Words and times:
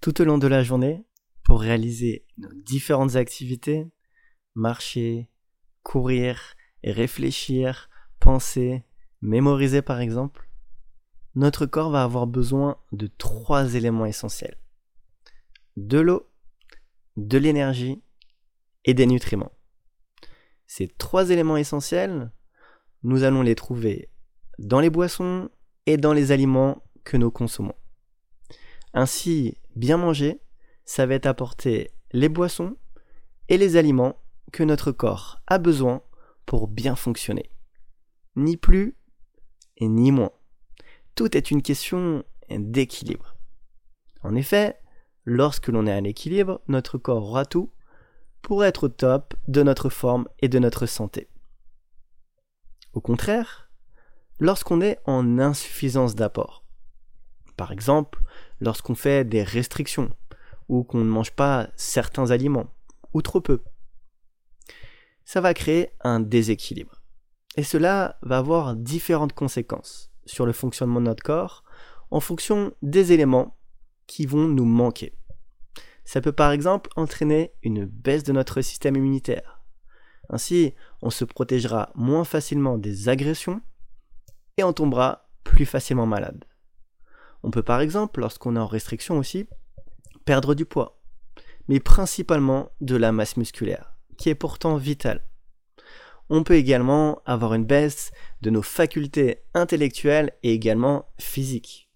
tout 0.00 0.20
au 0.20 0.24
long 0.24 0.38
de 0.38 0.46
la 0.46 0.62
journée 0.62 1.04
pour 1.44 1.60
réaliser 1.60 2.26
nos 2.38 2.52
différentes 2.52 3.16
activités, 3.16 3.90
marcher, 4.54 5.28
courir 5.82 6.54
réfléchir, 6.84 7.90
penser, 8.18 8.84
mémoriser 9.20 9.82
par 9.82 10.00
exemple, 10.00 10.48
notre 11.34 11.66
corps 11.66 11.90
va 11.90 12.02
avoir 12.02 12.26
besoin 12.26 12.78
de 12.92 13.06
trois 13.06 13.74
éléments 13.74 14.06
essentiels. 14.06 14.56
De 15.76 16.00
l'eau, 16.00 16.28
de 17.16 17.38
l'énergie 17.38 18.02
et 18.84 18.94
des 18.94 19.06
nutriments. 19.06 19.52
Ces 20.66 20.88
trois 20.88 21.30
éléments 21.30 21.56
essentiels, 21.56 22.32
nous 23.02 23.22
allons 23.22 23.42
les 23.42 23.54
trouver 23.54 24.10
dans 24.58 24.80
les 24.80 24.90
boissons 24.90 25.50
et 25.86 25.96
dans 25.96 26.12
les 26.12 26.32
aliments 26.32 26.82
que 27.04 27.16
nous 27.16 27.30
consommons. 27.30 27.74
Ainsi, 28.94 29.58
bien 29.76 29.96
manger, 29.96 30.40
ça 30.84 31.06
va 31.06 31.14
être 31.14 31.26
apporter 31.26 31.92
les 32.12 32.28
boissons 32.28 32.76
et 33.48 33.58
les 33.58 33.76
aliments 33.76 34.16
que 34.52 34.62
notre 34.62 34.92
corps 34.92 35.40
a 35.46 35.58
besoin 35.58 36.02
pour 36.46 36.66
bien 36.66 36.96
fonctionner. 36.96 37.50
Ni 38.36 38.56
plus 38.56 38.96
et 39.76 39.88
ni 39.88 40.12
moins. 40.12 40.32
Tout 41.14 41.36
est 41.36 41.50
une 41.50 41.62
question 41.62 42.24
d'équilibre. 42.50 43.36
En 44.22 44.34
effet, 44.34 44.78
lorsque 45.24 45.68
l'on 45.68 45.86
est 45.86 45.96
en 45.96 46.04
équilibre, 46.04 46.60
notre 46.68 46.98
corps 46.98 47.24
aura 47.28 47.44
tout 47.44 47.70
pour 48.42 48.64
être 48.64 48.84
au 48.84 48.88
top 48.88 49.34
de 49.48 49.62
notre 49.62 49.90
forme 49.90 50.26
et 50.40 50.48
de 50.48 50.58
notre 50.58 50.86
santé. 50.86 51.28
Au 52.92 53.00
contraire, 53.00 53.70
lorsqu'on 54.38 54.80
est 54.80 54.98
en 55.04 55.38
insuffisance 55.38 56.14
d'apport, 56.14 56.64
par 57.56 57.70
exemple 57.72 58.22
lorsqu'on 58.60 58.94
fait 58.94 59.24
des 59.24 59.42
restrictions 59.42 60.10
ou 60.68 60.84
qu'on 60.84 60.98
ne 60.98 61.04
mange 61.04 61.32
pas 61.32 61.68
certains 61.76 62.30
aliments 62.30 62.66
ou 63.12 63.22
trop 63.22 63.40
peu, 63.40 63.62
ça 65.24 65.40
va 65.40 65.54
créer 65.54 65.90
un 66.00 66.20
déséquilibre. 66.20 67.02
Et 67.56 67.62
cela 67.62 68.18
va 68.22 68.38
avoir 68.38 68.76
différentes 68.76 69.32
conséquences 69.32 70.10
sur 70.26 70.46
le 70.46 70.52
fonctionnement 70.52 71.00
de 71.00 71.06
notre 71.06 71.22
corps 71.22 71.64
en 72.10 72.20
fonction 72.20 72.72
des 72.82 73.12
éléments 73.12 73.56
qui 74.06 74.26
vont 74.26 74.48
nous 74.48 74.64
manquer. 74.64 75.14
Ça 76.04 76.20
peut 76.20 76.32
par 76.32 76.50
exemple 76.50 76.90
entraîner 76.96 77.52
une 77.62 77.84
baisse 77.84 78.24
de 78.24 78.32
notre 78.32 78.60
système 78.60 78.96
immunitaire. 78.96 79.62
Ainsi, 80.28 80.74
on 81.02 81.10
se 81.10 81.24
protégera 81.24 81.90
moins 81.94 82.24
facilement 82.24 82.78
des 82.78 83.08
agressions 83.08 83.60
et 84.56 84.64
on 84.64 84.72
tombera 84.72 85.28
plus 85.44 85.66
facilement 85.66 86.06
malade. 86.06 86.44
On 87.42 87.50
peut 87.50 87.62
par 87.62 87.80
exemple, 87.80 88.20
lorsqu'on 88.20 88.56
est 88.56 88.60
en 88.60 88.66
restriction 88.66 89.18
aussi, 89.18 89.46
perdre 90.24 90.54
du 90.54 90.64
poids, 90.64 91.00
mais 91.68 91.80
principalement 91.80 92.70
de 92.80 92.96
la 92.96 93.12
masse 93.12 93.36
musculaire, 93.36 93.94
qui 94.16 94.28
est 94.28 94.34
pourtant 94.34 94.76
vitale. 94.76 95.24
On 96.28 96.44
peut 96.44 96.54
également 96.54 97.22
avoir 97.26 97.54
une 97.54 97.64
baisse 97.64 98.12
de 98.40 98.50
nos 98.50 98.62
facultés 98.62 99.42
intellectuelles 99.54 100.32
et 100.42 100.52
également 100.52 101.12
physiques. 101.18 101.90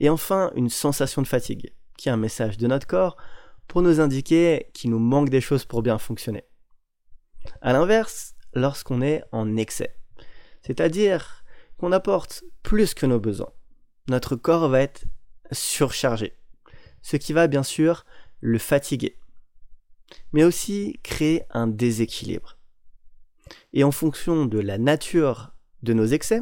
Et 0.00 0.08
enfin, 0.08 0.50
une 0.54 0.70
sensation 0.70 1.22
de 1.22 1.26
fatigue, 1.26 1.74
qui 1.98 2.08
est 2.08 2.12
un 2.12 2.16
message 2.16 2.56
de 2.56 2.66
notre 2.66 2.86
corps 2.86 3.16
pour 3.68 3.82
nous 3.82 4.00
indiquer 4.00 4.70
qu'il 4.72 4.90
nous 4.90 4.98
manque 4.98 5.30
des 5.30 5.40
choses 5.40 5.64
pour 5.64 5.82
bien 5.82 5.98
fonctionner. 5.98 6.44
A 7.60 7.72
l'inverse, 7.72 8.34
lorsqu'on 8.54 9.02
est 9.02 9.22
en 9.32 9.56
excès, 9.56 9.96
c'est-à-dire 10.62 11.44
qu'on 11.78 11.92
apporte 11.92 12.44
plus 12.62 12.94
que 12.94 13.06
nos 13.06 13.20
besoins, 13.20 13.52
notre 14.08 14.36
corps 14.36 14.68
va 14.68 14.80
être 14.80 15.04
surchargé, 15.52 16.36
ce 17.02 17.16
qui 17.16 17.32
va 17.32 17.46
bien 17.46 17.62
sûr 17.62 18.04
le 18.40 18.58
fatiguer, 18.58 19.18
mais 20.32 20.44
aussi 20.44 20.98
créer 21.02 21.44
un 21.50 21.66
déséquilibre. 21.66 22.58
Et 23.72 23.84
en 23.84 23.90
fonction 23.90 24.46
de 24.46 24.58
la 24.58 24.78
nature 24.78 25.54
de 25.82 25.92
nos 25.92 26.06
excès, 26.06 26.40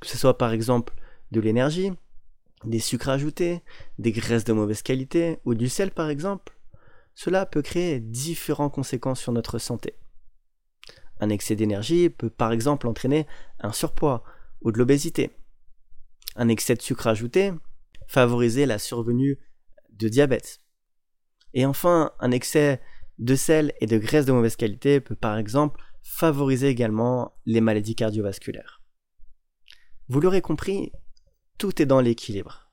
que 0.00 0.06
ce 0.06 0.18
soit 0.18 0.38
par 0.38 0.52
exemple 0.52 0.94
de 1.30 1.40
l'énergie, 1.40 1.92
des 2.64 2.78
sucres 2.78 3.08
ajoutés, 3.08 3.62
des 3.98 4.12
graisses 4.12 4.44
de 4.44 4.52
mauvaise 4.52 4.82
qualité 4.82 5.38
ou 5.44 5.54
du 5.54 5.68
sel 5.68 5.90
par 5.90 6.08
exemple, 6.08 6.56
cela 7.14 7.46
peut 7.46 7.62
créer 7.62 8.00
différentes 8.00 8.74
conséquences 8.74 9.20
sur 9.20 9.32
notre 9.32 9.58
santé. 9.58 9.94
Un 11.20 11.30
excès 11.30 11.56
d'énergie 11.56 12.10
peut 12.10 12.28
par 12.28 12.52
exemple 12.52 12.86
entraîner 12.86 13.26
un 13.60 13.72
surpoids 13.72 14.22
ou 14.60 14.70
de 14.70 14.78
l'obésité. 14.78 15.30
Un 16.36 16.48
excès 16.48 16.74
de 16.74 16.82
sucre 16.82 17.06
ajouté 17.06 17.52
favoriser 18.06 18.66
la 18.66 18.78
survenue 18.78 19.38
de 19.90 20.08
diabète. 20.08 20.60
Et 21.54 21.66
enfin, 21.66 22.12
un 22.20 22.30
excès 22.30 22.80
de 23.18 23.34
sel 23.34 23.72
et 23.80 23.86
de 23.86 23.98
graisse 23.98 24.26
de 24.26 24.32
mauvaise 24.32 24.56
qualité 24.56 25.00
peut 25.00 25.16
par 25.16 25.38
exemple 25.38 25.80
favoriser 26.02 26.68
également 26.68 27.34
les 27.46 27.60
maladies 27.60 27.96
cardiovasculaires. 27.96 28.82
Vous 30.08 30.20
l'aurez 30.20 30.42
compris, 30.42 30.92
tout 31.58 31.82
est 31.82 31.86
dans 31.86 32.00
l'équilibre. 32.00 32.70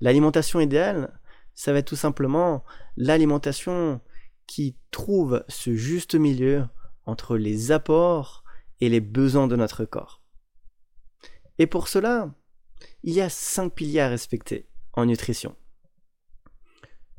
L'alimentation 0.00 0.60
idéale, 0.60 1.20
ça 1.54 1.72
va 1.72 1.80
être 1.80 1.88
tout 1.88 1.96
simplement 1.96 2.64
l'alimentation 2.96 4.00
qui 4.46 4.78
trouve 4.90 5.44
ce 5.48 5.74
juste 5.74 6.14
milieu 6.14 6.64
entre 7.04 7.36
les 7.36 7.72
apports 7.72 8.44
et 8.80 8.88
les 8.88 9.00
besoins 9.00 9.46
de 9.46 9.56
notre 9.56 9.84
corps. 9.84 10.22
Et 11.58 11.66
pour 11.66 11.88
cela, 11.88 12.32
il 13.02 13.14
y 13.14 13.20
a 13.20 13.28
cinq 13.28 13.74
piliers 13.74 14.00
à 14.00 14.08
respecter 14.08 14.66
en 14.92 15.06
nutrition. 15.06 15.56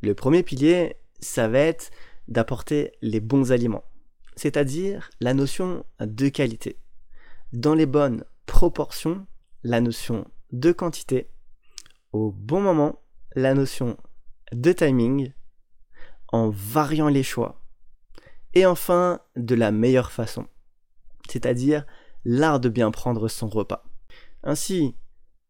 Le 0.01 0.15
premier 0.15 0.43
pilier, 0.43 0.95
ça 1.19 1.47
va 1.47 1.59
être 1.59 1.91
d'apporter 2.27 2.93
les 3.01 3.19
bons 3.19 3.51
aliments, 3.51 3.83
c'est-à-dire 4.35 5.09
la 5.19 5.33
notion 5.33 5.85
de 5.99 6.29
qualité. 6.29 6.79
Dans 7.53 7.75
les 7.75 7.85
bonnes 7.85 8.25
proportions, 8.45 9.27
la 9.63 9.81
notion 9.81 10.25
de 10.51 10.71
quantité, 10.71 11.29
au 12.13 12.31
bon 12.31 12.61
moment, 12.61 13.01
la 13.35 13.53
notion 13.53 13.97
de 14.51 14.71
timing, 14.71 15.33
en 16.29 16.49
variant 16.49 17.09
les 17.09 17.23
choix, 17.23 17.61
et 18.53 18.65
enfin 18.65 19.21
de 19.35 19.55
la 19.55 19.71
meilleure 19.71 20.11
façon, 20.11 20.47
c'est-à-dire 21.29 21.85
l'art 22.25 22.59
de 22.59 22.69
bien 22.69 22.91
prendre 22.91 23.27
son 23.27 23.47
repas. 23.47 23.83
Ainsi, 24.43 24.95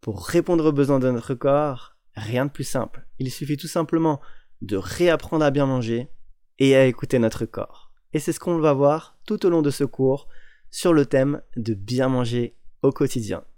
pour 0.01 0.25
répondre 0.25 0.65
aux 0.65 0.71
besoins 0.71 0.99
de 0.99 1.11
notre 1.11 1.35
corps, 1.35 1.95
rien 2.15 2.47
de 2.47 2.51
plus 2.51 2.63
simple. 2.63 3.07
Il 3.19 3.31
suffit 3.31 3.57
tout 3.57 3.67
simplement 3.67 4.19
de 4.61 4.75
réapprendre 4.75 5.45
à 5.45 5.51
bien 5.51 5.67
manger 5.67 6.09
et 6.59 6.75
à 6.75 6.85
écouter 6.85 7.19
notre 7.19 7.45
corps. 7.45 7.91
Et 8.13 8.19
c'est 8.19 8.33
ce 8.33 8.39
qu'on 8.39 8.57
va 8.57 8.73
voir 8.73 9.17
tout 9.25 9.45
au 9.45 9.49
long 9.49 9.61
de 9.61 9.69
ce 9.69 9.83
cours 9.83 10.27
sur 10.71 10.93
le 10.93 11.05
thème 11.05 11.41
de 11.55 11.73
bien 11.73 12.09
manger 12.09 12.57
au 12.81 12.91
quotidien. 12.91 13.43